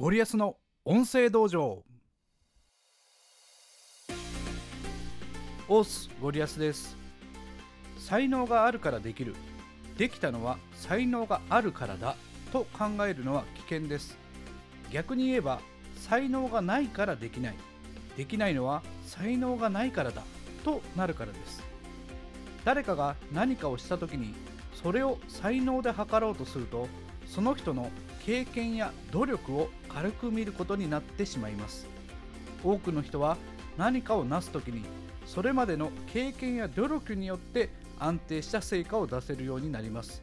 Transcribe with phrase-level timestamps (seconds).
[0.00, 1.82] ゴリアスの音声道場。
[5.68, 6.96] オースゴリアスです。
[7.98, 9.34] 才能があるからできる。
[9.96, 12.14] できたのは才能があるからだ。
[12.52, 14.16] と考えるのは危険です。
[14.92, 15.58] 逆に言えば
[15.96, 17.56] 才能がないからできない。
[18.16, 20.22] できないのは才能がないからだ。
[20.64, 21.60] となるからです。
[22.64, 24.32] 誰かが何かをした時に
[24.80, 26.86] それを才能で測ろうとすると
[27.28, 27.90] その人の
[28.24, 31.86] 経験や努力を軽く見ることになってしまいます。
[32.64, 33.36] 多くの人は
[33.76, 34.84] 何かを成す時に
[35.26, 37.68] それまでの経験や努力によって
[38.00, 40.22] 安定した成果を出せるようになります。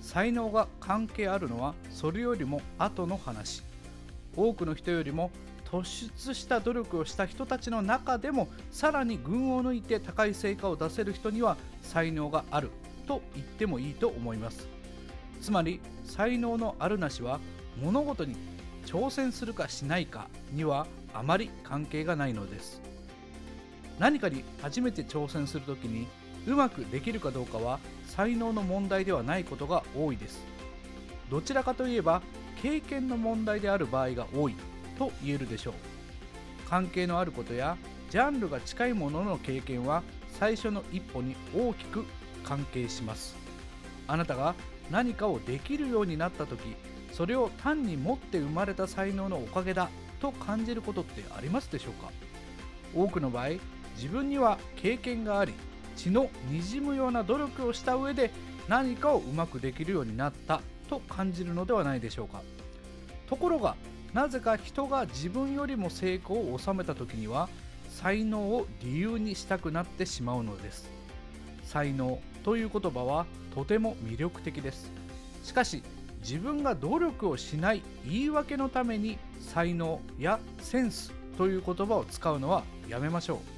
[0.00, 3.62] 才能が関係あるのはそれよりも後の話。
[4.36, 5.30] 多くの人よりも
[5.70, 12.70] 突出した努力をした人たちの中でもさらに群を抜いて高い成果を出せる人には才能がある
[13.06, 14.77] と言ってもいいと思います。
[15.40, 17.40] つまり才能のあるなしは
[17.80, 18.36] 物事に
[18.86, 22.80] 挑戦するかしないかにはあまり関係がないのです。
[23.98, 26.06] 何かに初めて挑戦する時に
[26.46, 30.42] うまくできるかどうかは才能の問題ではないことが多いです。
[31.30, 32.22] どちらかといえば
[32.62, 34.54] 経験の問題である場合が多い
[34.98, 35.74] と言えるでしょう。
[36.68, 37.76] 関係のあることや
[38.10, 40.02] ジャンルが近いものの経験は
[40.38, 42.04] 最初の一歩に大きく
[42.44, 43.36] 関係します。
[44.06, 44.54] あなたが
[44.90, 46.76] 何かをできるようになった時
[47.12, 49.88] それを単に持って生まれた才能のおかげだ
[50.20, 52.10] と感じることってありますでしょうか？
[52.94, 53.48] 多くの場合
[53.96, 55.54] 自分には経験があり
[55.96, 58.30] 血のにじむような努力をした上で
[58.68, 62.42] 何かをうまくできるようになったと感じるのではないでしょうか？
[63.26, 63.76] ところが
[64.14, 67.48] なぜか人が自分よりも成功を収めた時には
[67.90, 70.88] 才能を理由にしたくなってしまうのです。
[71.64, 74.90] 才能という言葉はとても魅力的です。
[75.42, 75.82] しかし
[76.20, 83.57] 自分が努力をしない言い訳のために才能やセンスという言葉を使うのはやめましょう。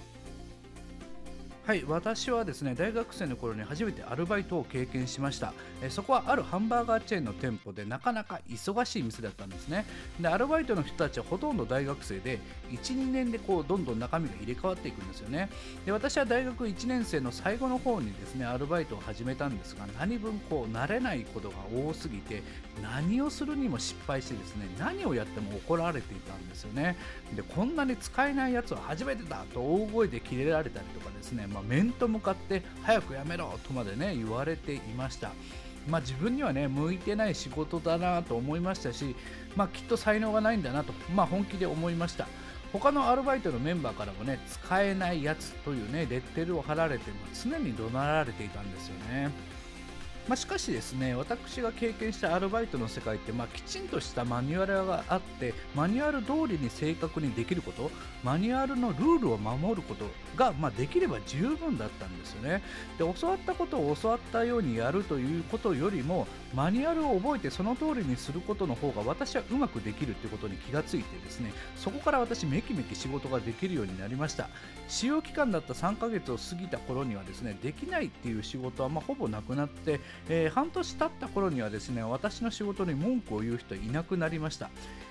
[1.66, 5.52] はい私はですね大学生の頃に初めてアルバイトを経験しました。
[5.82, 9.84] えそこはあるハンバーガーチェーンの店舗でなかなか忙しい店だったんですね。
[10.18, 12.40] でアルバイトの人たちはほとんど大学生で
[12.70, 15.50] 12年でこうどんどん中身が入れ替わっていくんですよね。
[15.84, 22.42] で私は大学1年生の最後の方にですねアルバイトを始めたんですが何分こう慣れないことが多すぎて
[22.82, 26.96] 何をするにも失敗してですね何をやっても怒られていたんですよね。
[27.36, 35.32] でこんなに使えないやつは初めてだと大声でキレられたりとかですねまあ、面と向かって早くやめろとまでね言われていました。
[35.88, 39.16] まあ、自分にはね向いてない仕事だなと思いましたし、
[39.56, 42.28] まあ、きっと才能がないんだなと、まあ、本気で思いました。
[42.72, 47.10] 他のアルバイトのメンバーからもね使えないやつというねレッテルを貼られて、
[47.42, 49.30] 常に怒鳴られていたんですよね。
[50.30, 57.90] まあ、しかしですね私が経験したアルバイトの世界って、まあ、きちんとしたマニュアルがあってマニュアル通りに正確にできること
[58.22, 60.04] マニュアルのルールを守ること
[60.36, 62.62] が、まあ、できれば十分だったんですよね。
[62.96, 74.48] で教わったことを教わったようにやるということよりもマニュアルを覚えてその通りにすることの方が私はうまくできるってことに気がついてですねそこから私めきめき仕事ができるようになりました。
[74.86, 84.70] 使用期間だった3ヶ月を過ぎた頃にはですねできないっていう仕事はまほぼなくなってえー、半年経った頃にはですね私の仕事に文句を言う人いなくなりました。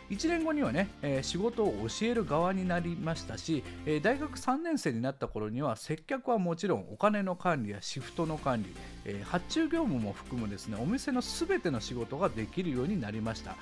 [0.09, 8.73] 1年後にはね、えー、仕事を教える側になりましたし、えー、大学3年生になった頃には接客はもちろんお金の管理やシフトの管理、
[9.05, 13.55] え発注業務も含むですねお店の全ての仕事ができるようになりました。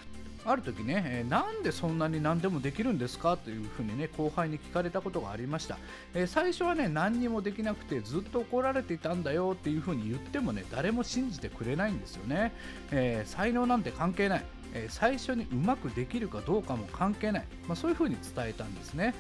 [0.48, 5.78] ある時ね、えー、なんでそんなに何でもできるんですかというふうにね後輩に聞かれたことがありました、
[6.14, 12.54] えー、最初はね何にもできなくてずっと怒られていたんだよっていうふうに言ってもね誰も信じてくれないんですよね、
[12.92, 19.14] えー、才能なんて関係ない、え最初にうまくできるかどうかも関係ない、まあ、そういうふうに伝えたんですね。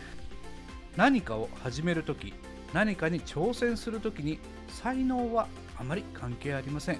[0.95, 2.33] 何かを始めるとき
[2.73, 6.99] 何かに挑戦するときに才能はあまり関係ありません。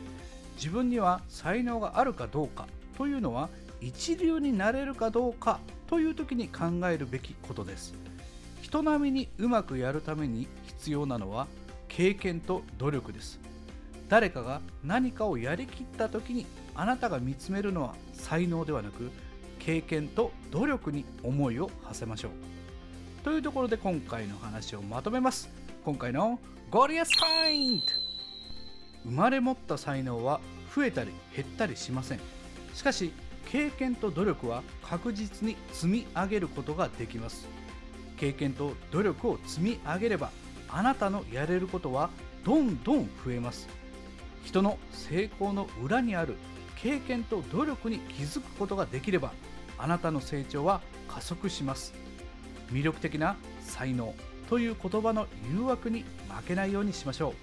[0.56, 2.68] 自分には才能があるかどうか
[2.98, 3.50] というのは
[3.82, 7.94] 一流になれるかどうかという時に考えるべきことです。
[8.62, 11.48] 人並みにうまくやるために必要なのは
[11.88, 13.40] 経験と努力です。
[14.10, 16.46] 誰かが何かをやりきった時に
[16.76, 19.12] あなたが見つめるのは才能ではなく
[19.60, 22.32] 経験と努力に思いを馳せましょう。
[23.24, 25.50] というところで今回の話をまとめます。
[25.84, 26.40] 今回の
[26.70, 27.86] ゴリアスポイント。
[29.04, 30.40] 生まれ持った才能は
[30.76, 32.20] 増えたり減ったりしません。
[32.74, 33.12] しかし
[33.50, 37.48] 経験と努力は確実に積み上げることができます。
[38.18, 40.32] 経験と努力を積み上げれば
[40.70, 42.10] あなたのやれることは
[42.44, 43.68] どんどん増えます。
[44.44, 46.36] 人の成功の裏にある
[46.76, 49.34] 経験と努力に気づくことができれば
[49.78, 51.94] あなたの成長は加速します。
[52.72, 54.14] 魅力的な才能
[54.50, 57.34] という言葉の誘惑に負けないようにしましょう。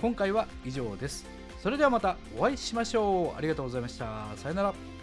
[0.00, 1.26] 今回は以上です。
[1.62, 3.36] それではまたお会いしましょう。
[3.36, 4.26] ありがとうございました。
[4.36, 4.97] さよなら。